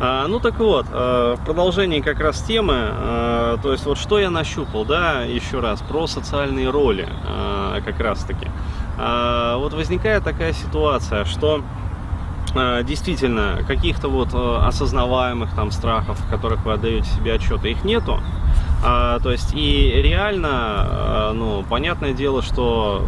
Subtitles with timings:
[0.00, 4.18] А, ну так вот, а, в продолжении как раз темы, а, то есть вот что
[4.18, 7.08] я нащупал, да, еще раз, про социальные роли
[7.84, 8.48] как раз таки.
[8.96, 11.62] Вот возникает такая ситуация, что
[12.84, 18.20] действительно каких-то вот осознаваемых там страхов, в которых вы отдаете себе отчет, их нету.
[18.82, 23.04] То есть и реально, ну, понятное дело, что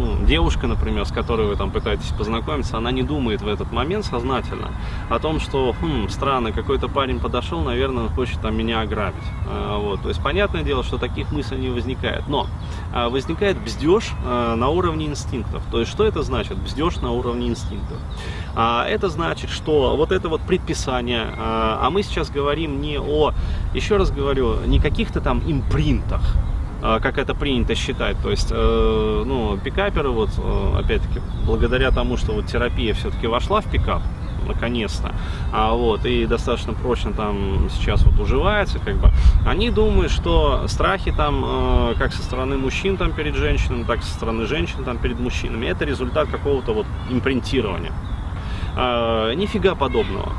[0.00, 4.06] ну, девушка, например, с которой вы там пытаетесь познакомиться, она не думает в этот момент
[4.06, 4.70] сознательно
[5.10, 9.22] о том, что, хм, странно, какой-то парень подошел, наверное, он хочет там меня ограбить.
[9.46, 12.26] А, вот, то есть, понятное дело, что таких мыслей не возникает.
[12.28, 12.46] Но
[12.92, 15.62] а, возникает бздеж а, на уровне инстинктов.
[15.70, 16.56] То есть, что это значит?
[16.56, 17.98] Бздеж на уровне инстинктов.
[18.54, 23.32] А, это значит, что вот это вот предписание, а, а мы сейчас говорим не о,
[23.74, 26.22] еще раз говорю, не каких-то там импринтах,
[26.80, 28.16] как это принято считать.
[28.22, 33.60] То есть, э, ну, пикаперы, вот, э, опять-таки, благодаря тому, что вот терапия все-таки вошла
[33.60, 34.02] в пикап,
[34.46, 35.14] наконец-то,
[35.52, 39.10] а вот, и достаточно прочно там сейчас вот уживается, как бы,
[39.46, 44.02] они думают, что страхи там, э, как со стороны мужчин там перед женщинами, так и
[44.02, 47.92] со стороны женщин там перед мужчинами, это результат какого-то вот импринтирования.
[48.76, 50.32] Э, нифига подобного.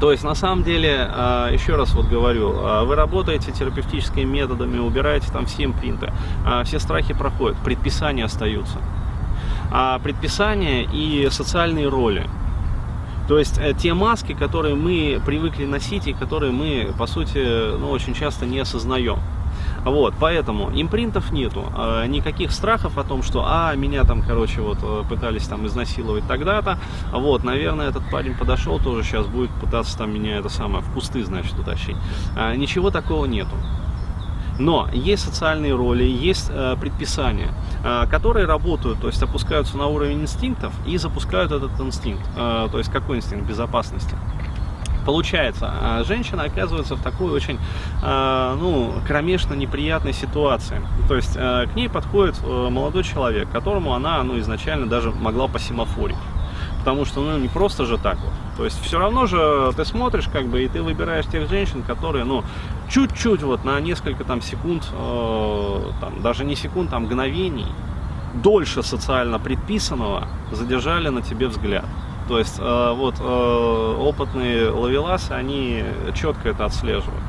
[0.00, 4.78] То есть, на самом деле, а, еще раз вот говорю, а, вы работаете терапевтическими методами,
[4.78, 6.12] убираете там все импринты,
[6.46, 8.78] а, все страхи проходят, предписания остаются.
[9.70, 12.28] А предписания и социальные роли.
[13.28, 17.90] То есть э, те маски, которые мы привыкли носить и которые мы, по сути, ну,
[17.90, 19.18] очень часто не осознаем.
[19.88, 24.78] Вот, поэтому импринтов нету, э, никаких страхов о том, что, а, меня там, короче, вот
[24.82, 26.78] э, пытались там изнасиловать тогда-то,
[27.12, 31.24] вот, наверное, этот парень подошел, тоже сейчас будет пытаться там меня это самое в кусты,
[31.24, 31.96] значит, утащить.
[32.36, 33.56] А, ничего такого нету.
[34.58, 40.22] Но есть социальные роли, есть э, предписания, э, которые работают, то есть опускаются на уровень
[40.22, 42.28] инстинктов и запускают этот инстинкт.
[42.36, 44.16] Э, то есть какой инстинкт безопасности?
[45.08, 47.58] Получается, а женщина оказывается в такой очень,
[48.02, 50.82] э, ну, кромешно неприятной ситуации.
[51.08, 55.48] То есть э, к ней подходит э, молодой человек, которому она, ну, изначально даже могла
[55.48, 56.18] посемафорить.
[56.80, 58.34] Потому что, ну, не просто же так вот.
[58.58, 62.26] То есть все равно же ты смотришь, как бы, и ты выбираешь тех женщин, которые,
[62.26, 62.44] ну,
[62.90, 67.72] чуть-чуть вот на несколько там секунд, э, там, даже не секунд, а мгновений,
[68.34, 71.86] дольше социально предписанного задержали на тебе взгляд.
[72.28, 75.82] То есть э, вот э, опытные ловеласы, они
[76.14, 77.22] четко это отслеживают.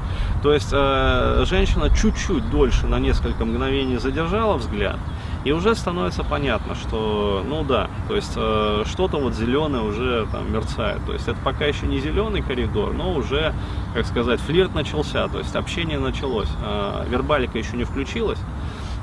[0.44, 4.98] То есть э, женщина чуть-чуть дольше на несколько мгновений задержала взгляд,
[5.46, 10.52] и уже становится понятно, что, ну да, то есть э, что-то вот зеленое уже там
[10.52, 11.00] мерцает.
[11.06, 13.54] То есть это пока еще не зеленый коридор, но уже,
[13.94, 16.50] как сказать, флирт начался, то есть общение началось.
[16.62, 18.40] Э, вербалика еще не включилась,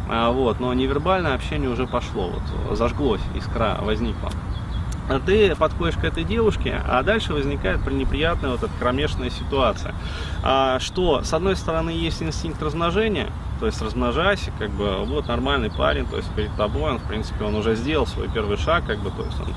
[0.09, 4.31] а, вот, но невербальное общение уже пошло, вот, зажглось, искра возникла
[5.25, 9.95] ты подходишь к этой девушке, а дальше возникает неприятная вот эта кромешная ситуация.
[10.43, 13.29] А, что, с одной стороны, есть инстинкт размножения,
[13.61, 17.45] то есть размножайся, как бы, вот нормальный парень, то есть перед тобой, он, в принципе,
[17.45, 19.49] он уже сделал свой первый шаг, как бы, то есть он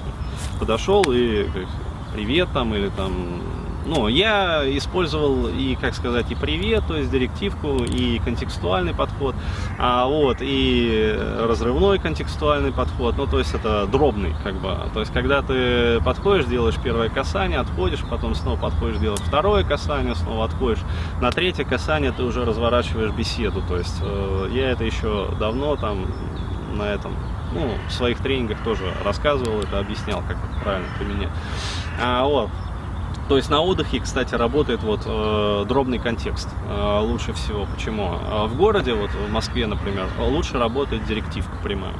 [0.59, 1.69] подошел и говорит,
[2.13, 3.41] привет там, или там,
[3.89, 9.35] ну, я использовал и, как сказать, и привет, то есть директивку, и контекстуальный подход,
[9.79, 15.11] а вот, и разрывной контекстуальный подход, ну, то есть это дробный, как бы, то есть
[15.11, 20.79] когда ты подходишь, делаешь первое касание, отходишь, потом снова подходишь, делаешь второе касание, снова отходишь,
[21.19, 26.05] на третье касание ты уже разворачиваешь беседу, то есть э, я это еще давно там
[26.75, 27.13] на этом
[27.51, 31.29] ну, в своих тренингах тоже рассказывал это, объяснял, как это правильно применять.
[31.99, 32.49] А, вот.
[33.29, 37.67] То есть на отдыхе, кстати, работает вот э, дробный контекст э, лучше всего.
[37.71, 38.15] Почему?
[38.15, 41.93] Э, в городе, вот в Москве, например, лучше работает директивка прямая.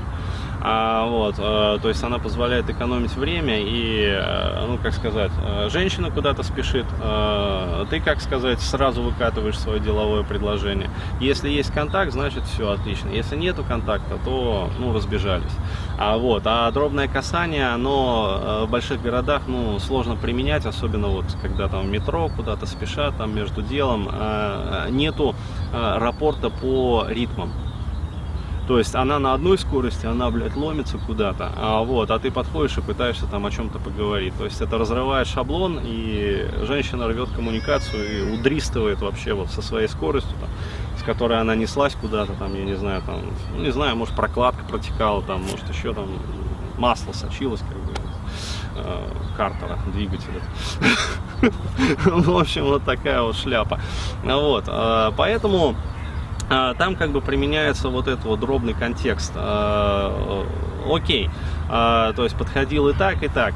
[0.61, 5.69] А, вот, э, то есть она позволяет экономить время и, э, ну, как сказать, э,
[5.69, 10.89] женщина куда-то спешит, э, ты, как сказать, сразу выкатываешь свое деловое предложение.
[11.21, 13.09] Если есть контакт, значит все отлично.
[13.09, 15.51] Если нету контакта, то, ну, разбежались.
[15.97, 21.25] А вот, а дробное касание, оно э, в больших городах, ну, сложно применять, особенно вот,
[21.41, 25.35] когда там в метро куда-то спешат, там между делом, э, нету
[25.71, 27.51] э, рапорта по ритмам.
[28.69, 32.77] То есть она на одной скорости, она, блядь, ломится куда-то, а вот, а ты подходишь
[32.77, 34.37] и пытаешься там о чем-то поговорить.
[34.37, 39.87] То есть это разрывает шаблон, и женщина рвет коммуникацию и удристывает вообще вот со своей
[39.87, 40.49] скоростью, там,
[40.99, 43.21] с которой она неслась куда-то, там, я не знаю, там,
[43.55, 46.07] ну, не знаю, может, прокладка протекала, там, может, еще там
[46.77, 47.93] масло сочилось, как бы,
[48.75, 49.01] э,
[49.35, 50.41] картера, двигателя.
[52.05, 53.79] Ну, в общем, вот такая вот шляпа.
[54.23, 55.75] Вот, э, поэтому
[56.49, 59.33] там как бы применяется вот этот вот дробный контекст.
[59.35, 60.45] А,
[60.89, 61.29] окей,
[61.69, 63.53] а, то есть подходил и так, и так.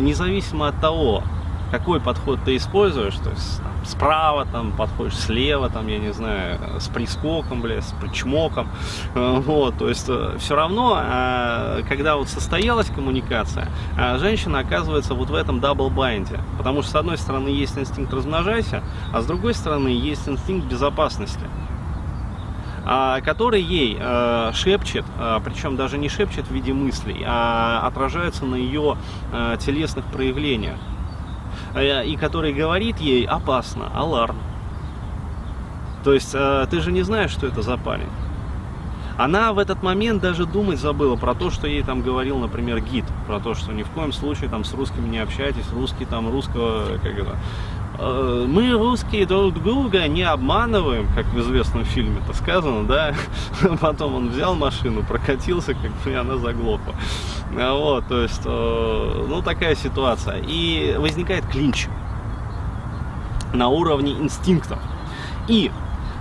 [0.00, 1.22] Независимо от того,
[1.70, 6.58] какой подход ты используешь, то есть там, справа там подходишь, слева там, я не знаю,
[6.80, 8.68] с прискоком, бля, с причмоком,
[9.14, 11.00] вот, то есть э, все равно,
[11.88, 13.68] когда вот состоялась коммуникация,
[14.18, 18.12] женщина оказывается вот в этом double bind е, потому что с одной стороны есть инстинкт
[18.12, 18.82] размножайся,
[19.12, 21.46] а с другой стороны есть инстинкт безопасности
[22.84, 28.54] который ей э, шепчет, э, причем даже не шепчет в виде мыслей, а отражается на
[28.54, 28.96] ее
[29.32, 30.78] э, телесных проявлениях.
[31.74, 34.36] Э, и который говорит ей опасно, alarm.
[36.02, 38.08] То есть ты же не знаешь, что это за парень.
[39.18, 43.04] Она в этот момент даже думать забыла про то, что ей там говорил, например, гид,
[43.26, 46.96] про то, что ни в коем случае там с русскими не общайтесь, русский там русского,
[47.02, 47.36] как это,
[48.00, 53.14] мы, русские, друг друга не обманываем, как в известном фильме это сказано, да,
[53.80, 56.94] потом он взял машину, прокатился, как бы, она заглохла.
[57.56, 60.40] А вот, то есть, э, ну, такая ситуация.
[60.46, 61.88] И возникает клинч
[63.52, 64.78] на уровне инстинктов.
[65.48, 65.70] И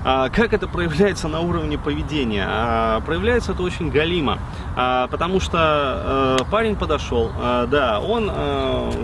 [0.04, 2.46] а, как это проявляется на уровне поведения?
[2.48, 4.40] А, проявляется это очень галимо,
[4.76, 7.32] а, потому что парень подошел,
[7.68, 8.32] да, он,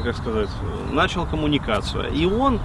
[0.03, 0.50] как сказать,
[0.92, 2.59] начал коммуникацию, и он,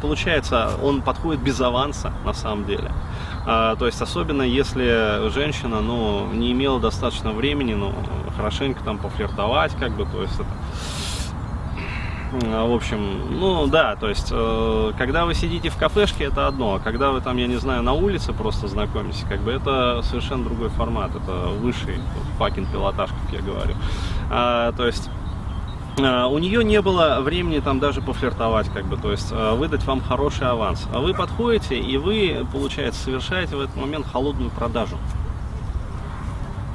[0.00, 2.90] получается, он подходит без аванса на самом деле.
[3.44, 7.92] То есть, особенно если женщина, ну, не имела достаточно времени, ну,
[8.36, 10.46] хорошенько там пофлиртовать, как бы, то есть это
[12.32, 16.80] в общем, ну да, то есть, э, когда вы сидите в кафешке, это одно, а
[16.80, 20.68] когда вы там, я не знаю, на улице просто знакомитесь, как бы это совершенно другой
[20.70, 21.98] формат, это высший
[22.38, 23.74] факин пилотаж, как я говорю.
[24.30, 25.08] А, то есть,
[25.98, 29.84] э, у нее не было времени там даже пофлиртовать, как бы, то есть э, выдать
[29.84, 30.88] вам хороший аванс.
[30.92, 34.98] А вы подходите и вы, получается, совершаете в этот момент холодную продажу.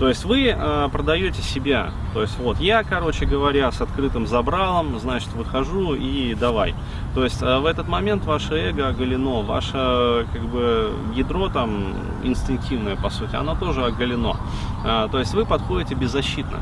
[0.01, 1.91] То есть вы э, продаете себя.
[2.15, 6.73] То есть вот я, короче говоря, с открытым забралом, значит, выхожу и давай.
[7.13, 11.93] То есть э, в этот момент ваше эго оголено, ваше как бы ядро там
[12.23, 14.37] инстинктивное, по сути, оно тоже оголено.
[14.83, 16.57] Э, то есть вы подходите беззащитно.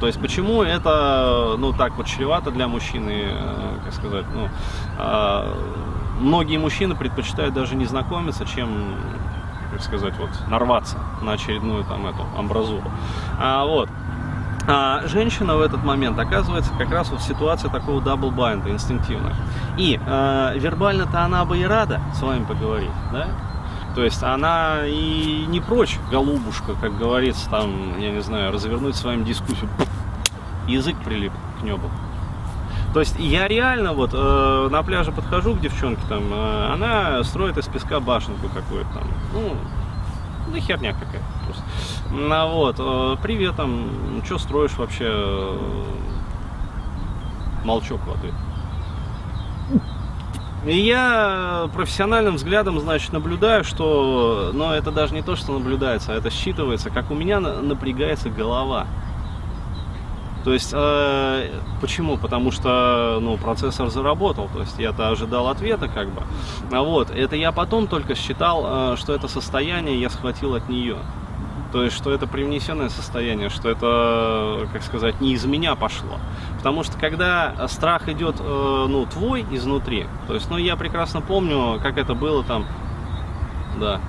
[0.00, 4.48] То есть почему это, ну так вот чревато для мужчины, э, как сказать, ну,
[4.98, 5.54] э,
[6.18, 8.96] многие мужчины предпочитают даже не знакомиться, чем
[9.74, 12.88] как сказать, вот, нарваться на очередную там эту амбразуру.
[13.40, 13.88] А, вот.
[14.68, 18.70] А женщина в этот момент оказывается как раз вот в ситуации такого double bind а
[18.70, 19.34] инстинктивно.
[19.76, 23.26] И э, вербально-то она бы и рада с вами поговорить, да?
[23.96, 29.04] То есть она и не прочь, голубушка, как говорится, там, я не знаю, развернуть с
[29.04, 29.68] вами дискуссию.
[30.68, 31.90] Язык прилип к небу.
[32.94, 37.58] То есть я реально вот э, на пляже подхожу к девчонке, там, э, она строит
[37.58, 39.02] из песка башенку какую-то там.
[39.32, 39.56] Ну,
[40.52, 41.64] да херня какая-то просто.
[42.12, 45.58] Ну вот, э, привет там, что строишь вообще?
[47.64, 48.34] Молчок в ответ.
[50.66, 56.16] И я профессиональным взглядом, значит, наблюдаю, что, но это даже не то, что наблюдается, а
[56.16, 58.86] это считывается, как у меня напрягается голова.
[60.44, 61.50] То есть, э,
[61.80, 62.18] почему?
[62.18, 66.22] Потому что, ну, процессор заработал, то есть я-то ожидал ответа, как бы.
[66.70, 70.98] А вот, это я потом только считал, э, что это состояние я схватил от нее.
[71.72, 76.18] То есть, что это привнесенное состояние, что это, как сказать, не из меня пошло.
[76.58, 81.80] Потому что когда страх идет, э, ну, твой изнутри, то есть, ну, я прекрасно помню,
[81.82, 82.66] как это было там,
[83.80, 84.00] да,